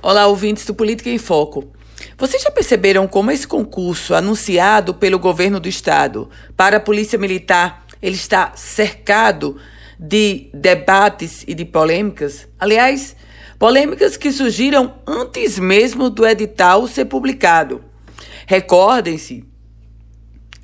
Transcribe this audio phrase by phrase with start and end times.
[0.00, 1.72] Olá, ouvintes do Política em Foco.
[2.16, 7.84] Vocês já perceberam como esse concurso anunciado pelo governo do estado para a Polícia Militar,
[8.00, 9.56] ele está cercado
[9.98, 12.46] de debates e de polêmicas?
[12.60, 13.16] Aliás,
[13.58, 17.82] polêmicas que surgiram antes mesmo do edital ser publicado.
[18.46, 19.44] Recordem-se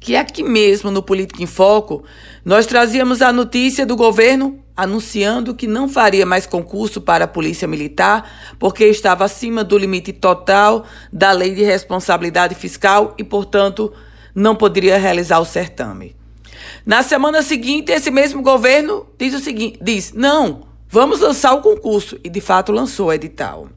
[0.04, 2.04] que aqui mesmo no Política em Foco,
[2.44, 7.66] nós trazíamos a notícia do governo anunciando que não faria mais concurso para a Polícia
[7.66, 13.94] Militar, porque estava acima do limite total da Lei de Responsabilidade Fiscal e, portanto,
[14.34, 16.14] não poderia realizar o certame.
[16.84, 22.18] Na semana seguinte, esse mesmo governo diz o seguinte: diz, não, vamos lançar o concurso,
[22.22, 23.70] e de fato lançou o edital.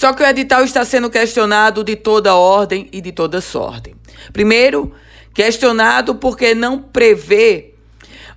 [0.00, 3.94] Só que o edital está sendo questionado de toda ordem e de toda sorte.
[4.32, 4.94] Primeiro,
[5.34, 7.74] questionado porque não prevê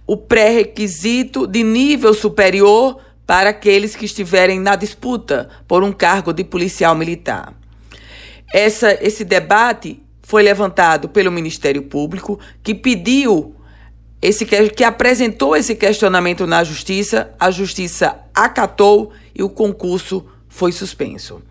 [0.05, 6.43] o pré-requisito de nível superior para aqueles que estiverem na disputa por um cargo de
[6.43, 7.53] policial militar.
[8.53, 13.55] Essa, esse debate foi levantado pelo Ministério Público, que pediu
[14.21, 21.41] esse que apresentou esse questionamento na Justiça, a Justiça acatou e o concurso foi suspenso.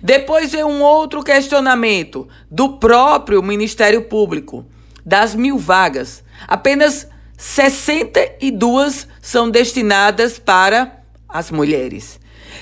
[0.00, 4.64] Depois veio um outro questionamento do próprio Ministério Público.
[5.04, 12.20] Das mil vagas, apenas 62 são destinadas para as mulheres.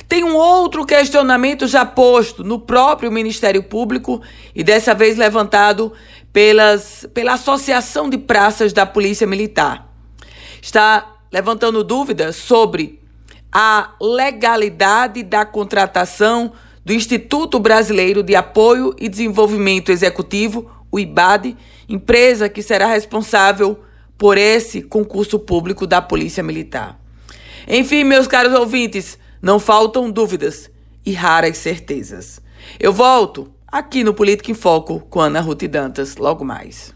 [0.08, 4.22] Tem um outro questionamento já posto no próprio Ministério Público
[4.54, 5.92] e dessa vez levantado
[6.32, 9.92] pelas, pela Associação de Praças da Polícia Militar.
[10.60, 13.01] Está levantando dúvidas sobre
[13.52, 16.52] a legalidade da contratação
[16.84, 21.56] do Instituto Brasileiro de Apoio e Desenvolvimento Executivo, o IBAD,
[21.88, 23.78] empresa que será responsável
[24.16, 26.98] por esse concurso público da Polícia Militar.
[27.68, 30.70] Enfim, meus caros ouvintes, não faltam dúvidas
[31.04, 32.40] e raras certezas.
[32.80, 36.94] Eu volto aqui no Política em Foco com Ana Ruth Dantas logo mais.